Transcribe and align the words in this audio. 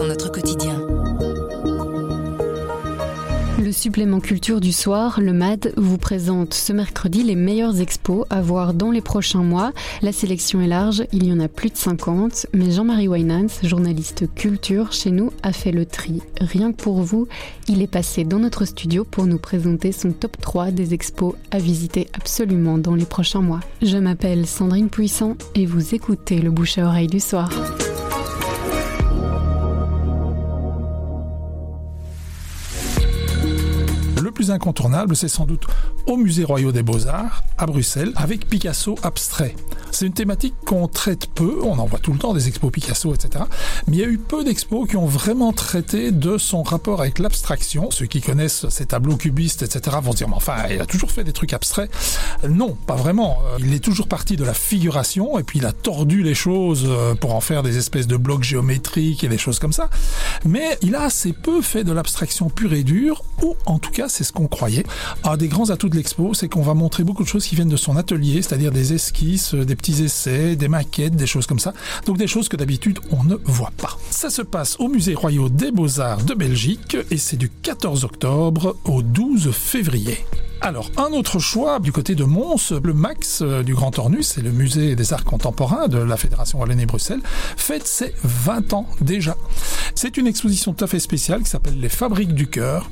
notre 0.00 0.32
quotidien. 0.32 0.80
Le 3.62 3.72
supplément 3.72 4.20
culture 4.20 4.60
du 4.60 4.72
soir, 4.72 5.20
le 5.20 5.34
MAD, 5.34 5.74
vous 5.76 5.98
présente 5.98 6.54
ce 6.54 6.72
mercredi 6.72 7.22
les 7.22 7.36
meilleures 7.36 7.78
expos 7.78 8.24
à 8.30 8.40
voir 8.40 8.72
dans 8.72 8.90
les 8.90 9.02
prochains 9.02 9.42
mois. 9.42 9.72
La 10.00 10.12
sélection 10.12 10.62
est 10.62 10.66
large, 10.66 11.04
il 11.12 11.26
y 11.26 11.32
en 11.32 11.40
a 11.40 11.48
plus 11.48 11.68
de 11.68 11.76
50, 11.76 12.46
mais 12.54 12.70
Jean-Marie 12.70 13.08
Winans, 13.08 13.48
journaliste 13.62 14.34
culture 14.34 14.92
chez 14.92 15.10
nous, 15.10 15.30
a 15.42 15.52
fait 15.52 15.72
le 15.72 15.84
tri. 15.84 16.22
Rien 16.40 16.72
que 16.72 16.82
pour 16.82 17.02
vous, 17.02 17.28
il 17.68 17.82
est 17.82 17.86
passé 17.86 18.24
dans 18.24 18.38
notre 18.38 18.64
studio 18.64 19.04
pour 19.04 19.26
nous 19.26 19.38
présenter 19.38 19.92
son 19.92 20.12
top 20.12 20.38
3 20.40 20.70
des 20.70 20.94
expos 20.94 21.34
à 21.50 21.58
visiter 21.58 22.08
absolument 22.14 22.78
dans 22.78 22.94
les 22.94 23.06
prochains 23.06 23.42
mois. 23.42 23.60
Je 23.82 23.98
m'appelle 23.98 24.46
Sandrine 24.46 24.88
Puissant 24.88 25.36
et 25.54 25.66
vous 25.66 25.94
écoutez 25.94 26.40
le 26.40 26.50
bouche 26.50 26.78
à 26.78 26.86
oreille 26.86 27.08
du 27.08 27.20
soir. 27.20 27.50
Incontournable, 34.52 35.16
c'est 35.16 35.28
sans 35.28 35.46
doute 35.46 35.66
au 36.06 36.16
Musée 36.16 36.44
Royal 36.44 36.72
des 36.72 36.82
Beaux-Arts, 36.82 37.42
à 37.58 37.66
Bruxelles, 37.66 38.12
avec 38.16 38.48
Picasso 38.48 38.96
abstrait. 39.02 39.54
C'est 39.90 40.06
une 40.06 40.14
thématique 40.14 40.54
qu'on 40.64 40.88
traite 40.88 41.26
peu, 41.26 41.58
on 41.62 41.78
en 41.78 41.84
voit 41.84 41.98
tout 41.98 42.12
le 42.12 42.18
temps 42.18 42.32
des 42.32 42.48
expos 42.48 42.72
Picasso, 42.72 43.14
etc. 43.14 43.44
Mais 43.86 43.96
il 43.96 44.00
y 44.00 44.04
a 44.04 44.08
eu 44.08 44.16
peu 44.16 44.42
d'expos 44.42 44.88
qui 44.88 44.96
ont 44.96 45.06
vraiment 45.06 45.52
traité 45.52 46.10
de 46.10 46.38
son 46.38 46.62
rapport 46.62 47.02
avec 47.02 47.18
l'abstraction. 47.18 47.90
Ceux 47.90 48.06
qui 48.06 48.22
connaissent 48.22 48.68
ses 48.70 48.86
tableaux 48.86 49.16
cubistes, 49.16 49.62
etc. 49.62 49.98
vont 50.02 50.14
dire, 50.14 50.28
mais 50.28 50.36
enfin, 50.36 50.54
il 50.70 50.80
a 50.80 50.86
toujours 50.86 51.10
fait 51.10 51.24
des 51.24 51.32
trucs 51.32 51.52
abstraits. 51.52 51.90
Non, 52.48 52.74
pas 52.86 52.96
vraiment. 52.96 53.38
Il 53.58 53.74
est 53.74 53.80
toujours 53.80 54.08
parti 54.08 54.36
de 54.36 54.44
la 54.44 54.54
figuration, 54.54 55.38
et 55.38 55.42
puis 55.42 55.58
il 55.58 55.66
a 55.66 55.72
tordu 55.72 56.22
les 56.22 56.34
choses 56.34 56.84
euh, 56.86 57.14
pour 57.14 57.34
en 57.34 57.40
faire 57.40 57.62
des 57.62 57.76
espèces 57.76 58.06
de 58.06 58.16
blocs 58.16 58.44
géométriques 58.44 59.24
et 59.24 59.28
des 59.28 59.38
choses 59.38 59.58
comme 59.58 59.72
ça. 59.72 59.90
Mais 60.44 60.78
il 60.80 60.94
a 60.94 61.02
assez 61.02 61.32
peu 61.32 61.60
fait 61.60 61.84
de 61.84 61.92
l'abstraction 61.92 62.48
pure 62.48 62.72
et 62.72 62.82
dure, 62.82 63.24
ou 63.42 63.56
en 63.66 63.78
tout 63.78 63.90
cas, 63.90 64.08
c'est 64.08 64.24
ce 64.24 64.32
qu'on 64.32 64.41
croyait. 64.48 64.84
Un 65.24 65.36
des 65.36 65.48
grands 65.48 65.70
atouts 65.70 65.88
de 65.88 65.96
l'expo, 65.96 66.34
c'est 66.34 66.48
qu'on 66.48 66.62
va 66.62 66.74
montrer 66.74 67.04
beaucoup 67.04 67.22
de 67.22 67.28
choses 67.28 67.46
qui 67.46 67.54
viennent 67.54 67.68
de 67.68 67.76
son 67.76 67.96
atelier, 67.96 68.42
c'est-à-dire 68.42 68.72
des 68.72 68.92
esquisses, 68.92 69.54
des 69.54 69.76
petits 69.76 70.02
essais, 70.02 70.56
des 70.56 70.68
maquettes, 70.68 71.16
des 71.16 71.26
choses 71.26 71.46
comme 71.46 71.58
ça. 71.58 71.72
Donc 72.06 72.18
des 72.18 72.26
choses 72.26 72.48
que 72.48 72.56
d'habitude 72.56 72.98
on 73.10 73.24
ne 73.24 73.36
voit 73.44 73.72
pas. 73.76 73.98
Ça 74.10 74.30
se 74.30 74.42
passe 74.42 74.76
au 74.78 74.88
Musée 74.88 75.14
Royal 75.14 75.50
des 75.50 75.70
Beaux-Arts 75.70 76.24
de 76.24 76.34
Belgique 76.34 76.96
et 77.10 77.16
c'est 77.16 77.36
du 77.36 77.50
14 77.50 78.04
octobre 78.04 78.76
au 78.84 79.02
12 79.02 79.50
février. 79.52 80.18
Alors, 80.64 80.92
un 80.96 81.12
autre 81.12 81.40
choix 81.40 81.80
du 81.80 81.90
côté 81.90 82.14
de 82.14 82.22
Mons, 82.22 82.70
le 82.70 82.94
MAX 82.94 83.40
euh, 83.42 83.64
du 83.64 83.74
Grand 83.74 83.98
Ornus, 83.98 84.28
c'est 84.28 84.42
le 84.42 84.52
musée 84.52 84.94
des 84.94 85.12
arts 85.12 85.24
contemporains 85.24 85.88
de 85.88 85.98
la 85.98 86.16
Fédération 86.16 86.60
Wallonie-Bruxelles, 86.60 87.20
fête 87.56 87.84
ses 87.84 88.14
20 88.22 88.72
ans 88.72 88.86
déjà. 89.00 89.36
C'est 89.96 90.16
une 90.16 90.28
exposition 90.28 90.72
tout 90.72 90.84
à 90.84 90.86
fait 90.86 91.00
spéciale 91.00 91.42
qui 91.42 91.50
s'appelle 91.50 91.80
Les 91.80 91.88
Fabriques 91.88 92.34
du 92.34 92.46
Cœur, 92.46 92.88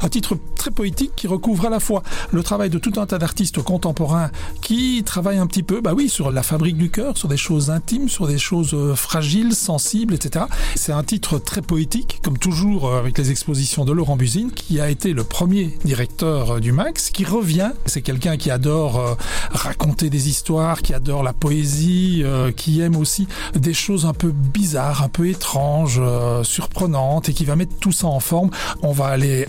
un 0.00 0.08
titre 0.08 0.36
très 0.56 0.70
poétique 0.70 1.12
qui 1.16 1.26
recouvre 1.26 1.66
à 1.66 1.70
la 1.70 1.80
fois 1.80 2.02
le 2.32 2.42
travail 2.42 2.70
de 2.70 2.78
tout 2.78 2.92
un 2.96 3.06
tas 3.06 3.18
d'artistes 3.18 3.62
contemporains 3.62 4.30
qui 4.60 5.02
travaillent 5.04 5.38
un 5.38 5.46
petit 5.46 5.62
peu, 5.62 5.80
bah 5.80 5.92
oui, 5.94 6.08
sur 6.08 6.30
la 6.30 6.42
fabrique 6.42 6.76
du 6.76 6.90
cœur, 6.90 7.16
sur 7.16 7.28
des 7.28 7.36
choses 7.36 7.70
intimes, 7.70 8.08
sur 8.08 8.26
des 8.26 8.38
choses 8.38 8.74
euh, 8.74 8.94
fragiles, 8.94 9.54
sensibles, 9.54 10.14
etc. 10.14 10.46
C'est 10.74 10.92
un 10.92 11.02
titre 11.02 11.38
très 11.38 11.62
poétique, 11.62 12.20
comme 12.22 12.38
toujours 12.38 12.88
euh, 12.88 12.98
avec 12.98 13.18
les 13.18 13.30
expositions 13.30 13.84
de 13.84 13.92
Laurent 13.92 14.16
Buzine, 14.16 14.50
qui 14.50 14.80
a 14.80 14.90
été 14.90 15.12
le 15.12 15.24
premier 15.24 15.78
directeur 15.84 16.60
du 16.60 16.72
MAX, 16.72 17.10
qui 17.10 17.24
revient. 17.24 17.70
C'est 17.86 18.02
quelqu'un 18.02 18.36
qui 18.36 18.50
adore 18.50 18.98
euh, 18.98 19.14
raconter 19.50 20.10
des 20.10 20.28
histoires, 20.28 20.82
qui 20.82 20.94
adore 20.94 21.22
la 21.22 21.32
poésie, 21.32 22.22
euh, 22.24 22.52
qui 22.52 22.80
aime 22.80 22.96
aussi 22.96 23.26
des 23.54 23.74
choses 23.74 24.06
un 24.06 24.12
peu 24.12 24.30
bizarres, 24.30 25.02
un 25.02 25.08
peu 25.08 25.28
étranges, 25.28 26.00
euh, 26.02 26.42
surprenantes, 26.44 27.28
et 27.28 27.34
qui 27.34 27.44
va 27.44 27.56
mettre 27.56 27.74
tout 27.80 27.92
ça 27.92 28.06
en 28.06 28.20
forme. 28.20 28.50
On 28.82 28.92
va 28.92 29.06
aller 29.06 29.46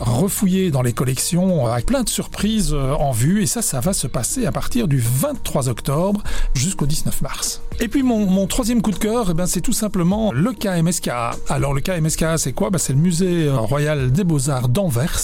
dans 0.71 0.81
les 0.81 0.93
collections 0.93 1.67
avec 1.67 1.85
plein 1.85 2.03
de 2.03 2.09
surprises 2.09 2.73
en 2.73 3.11
vue, 3.11 3.43
et 3.43 3.45
ça, 3.45 3.61
ça 3.61 3.79
va 3.79 3.93
se 3.93 4.07
passer 4.07 4.45
à 4.45 4.51
partir 4.51 4.87
du 4.87 4.99
23 4.99 5.69
octobre 5.69 6.23
jusqu'au 6.55 6.87
19 6.87 7.21
mars. 7.21 7.61
Et 7.79 7.87
puis 7.87 8.01
mon, 8.01 8.47
troisième 8.47 8.81
coup 8.81 8.91
de 8.91 8.97
cœur, 8.97 9.27
eh 9.31 9.33
ben, 9.33 9.45
c'est 9.45 9.61
tout 9.61 9.73
simplement 9.73 10.31
le 10.31 10.51
KMSK. 10.53 11.09
Alors 11.47 11.73
le 11.73 11.81
KMSK, 11.81 12.25
c'est 12.37 12.53
quoi? 12.53 12.71
Ben, 12.71 12.79
C'est 12.79 12.93
le 12.93 12.99
musée 12.99 13.49
royal 13.49 14.11
des 14.11 14.23
beaux-arts 14.23 14.69
d'Anvers. 14.69 15.19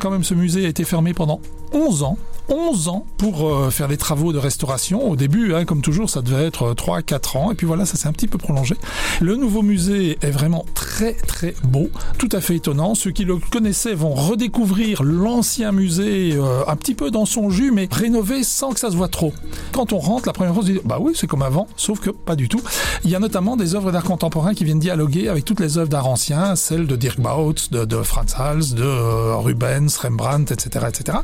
Quand 0.00 0.10
même, 0.10 0.24
ce 0.24 0.34
musée 0.34 0.66
a 0.66 0.68
été 0.68 0.84
fermé 0.84 1.14
pendant 1.14 1.40
11 1.72 2.02
ans 2.02 2.18
11 2.48 2.88
ans 2.88 3.04
pour 3.18 3.46
euh, 3.46 3.70
faire 3.70 3.88
des 3.88 3.96
travaux 3.96 4.32
de 4.32 4.38
restauration. 4.38 5.10
Au 5.10 5.16
début, 5.16 5.54
hein, 5.54 5.64
comme 5.64 5.82
toujours, 5.82 6.08
ça 6.08 6.22
devait 6.22 6.46
être 6.46 6.72
3-4 6.72 7.36
ans. 7.36 7.52
Et 7.52 7.54
puis 7.54 7.66
voilà, 7.66 7.84
ça 7.84 7.96
s'est 7.96 8.08
un 8.08 8.12
petit 8.12 8.26
peu 8.26 8.38
prolongé. 8.38 8.74
Le 9.20 9.36
nouveau 9.36 9.62
musée 9.62 10.18
est 10.22 10.30
vraiment 10.30 10.64
très 10.98 11.12
très 11.12 11.54
beau, 11.62 11.90
tout 12.18 12.28
à 12.32 12.40
fait 12.40 12.56
étonnant. 12.56 12.96
Ceux 12.96 13.12
qui 13.12 13.24
le 13.24 13.36
connaissaient 13.36 13.94
vont 13.94 14.14
redécouvrir 14.14 15.04
l'ancien 15.04 15.70
musée 15.70 16.32
euh, 16.34 16.64
un 16.66 16.74
petit 16.74 16.96
peu 16.96 17.12
dans 17.12 17.24
son 17.24 17.50
jus, 17.50 17.70
mais 17.70 17.88
rénové 17.88 18.42
sans 18.42 18.72
que 18.72 18.80
ça 18.80 18.90
se 18.90 18.96
voit 18.96 19.06
trop. 19.06 19.32
Quand 19.70 19.92
on 19.92 19.98
rentre, 19.98 20.26
la 20.26 20.32
première 20.32 20.54
fois, 20.54 20.64
on 20.64 20.66
se 20.66 20.72
dit, 20.72 20.80
bah 20.84 20.98
oui, 21.00 21.12
c'est 21.14 21.28
comme 21.28 21.42
avant, 21.42 21.68
sauf 21.76 22.00
que 22.00 22.10
pas 22.10 22.34
du 22.34 22.48
tout. 22.48 22.60
Il 23.04 23.10
y 23.10 23.14
a 23.14 23.20
notamment 23.20 23.56
des 23.56 23.76
œuvres 23.76 23.92
d'art 23.92 24.02
contemporain 24.02 24.54
qui 24.54 24.64
viennent 24.64 24.80
dialoguer 24.80 25.28
avec 25.28 25.44
toutes 25.44 25.60
les 25.60 25.78
œuvres 25.78 25.88
d'art 25.88 26.08
ancien, 26.08 26.56
celles 26.56 26.88
de 26.88 26.96
Dirk 26.96 27.20
Bautz, 27.20 27.70
de, 27.70 28.02
Franz 28.02 28.34
Hals, 28.36 28.74
de 28.74 28.82
euh, 28.82 29.36
Rubens, 29.36 29.96
Rembrandt, 30.02 30.52
etc., 30.52 30.86
etc. 30.88 31.18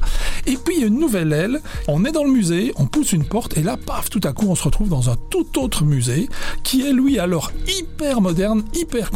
Et 0.47 0.57
puis, 0.57 0.77
il 0.77 0.81
y 0.83 0.84
a 0.84 0.87
une 0.87 1.01
nouvelle 1.01 1.33
aile. 1.33 1.61
On 1.89 2.05
est 2.05 2.13
dans 2.13 2.23
le 2.23 2.31
musée, 2.31 2.73
on 2.77 2.87
pousse 2.87 3.11
une 3.11 3.25
porte, 3.25 3.57
et 3.57 3.65
là, 3.65 3.77
paf, 3.77 4.09
tout 4.09 4.21
à 4.23 4.33
coup, 4.33 4.47
on 4.49 4.55
se 4.55 4.63
retrouve 4.63 4.89
dans 4.89 5.11
un 5.11 5.17
tout 5.31 5.59
autre 5.59 5.83
musée, 5.83 6.29
qui 6.63 6.87
est, 6.87 6.93
lui, 6.93 7.19
alors 7.19 7.51
hyper 7.67 8.21
moderne, 8.21 8.63
hyper 8.73 9.11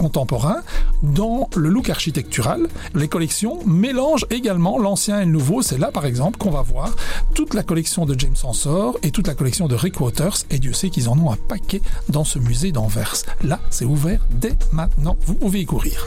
dans 1.02 1.48
le 1.56 1.68
look 1.68 1.90
architectural. 1.90 2.68
Les 2.94 3.08
collections 3.08 3.60
mélangent 3.66 4.26
également 4.30 4.78
l'ancien 4.78 5.20
et 5.20 5.24
le 5.24 5.30
nouveau. 5.30 5.62
C'est 5.62 5.78
là, 5.78 5.90
par 5.90 6.06
exemple, 6.06 6.38
qu'on 6.38 6.50
va 6.50 6.62
voir 6.62 6.94
toute 7.34 7.54
la 7.54 7.62
collection 7.62 8.06
de 8.06 8.18
James 8.18 8.36
Ensor 8.42 8.98
et 9.02 9.10
toute 9.10 9.26
la 9.26 9.34
collection 9.34 9.68
de 9.68 9.74
Rick 9.74 10.00
Waters, 10.00 10.38
et 10.50 10.58
Dieu 10.58 10.72
sait 10.72 10.90
qu'ils 10.90 11.08
en 11.08 11.18
ont 11.18 11.30
un 11.30 11.36
paquet 11.36 11.82
dans 12.08 12.24
ce 12.24 12.38
musée 12.38 12.72
d'Anvers. 12.72 13.14
Là, 13.42 13.60
c'est 13.70 13.84
ouvert 13.84 14.20
dès 14.30 14.56
maintenant. 14.72 15.16
Vous 15.26 15.34
pouvez 15.34 15.60
y 15.60 15.66
courir. 15.66 16.06